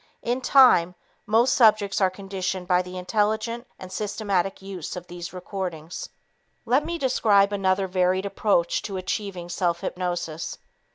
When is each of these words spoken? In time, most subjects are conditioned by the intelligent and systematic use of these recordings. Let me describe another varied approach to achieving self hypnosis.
In 0.23 0.41
time, 0.41 0.95
most 1.27 1.53
subjects 1.53 2.01
are 2.01 2.09
conditioned 2.09 2.67
by 2.67 2.81
the 2.81 2.97
intelligent 2.97 3.67
and 3.77 3.91
systematic 3.91 4.59
use 4.59 4.95
of 4.95 5.05
these 5.05 5.31
recordings. 5.31 6.09
Let 6.65 6.83
me 6.83 6.97
describe 6.97 7.53
another 7.53 7.85
varied 7.87 8.25
approach 8.25 8.81
to 8.81 8.97
achieving 8.97 9.47
self 9.47 9.81
hypnosis. 9.81 10.57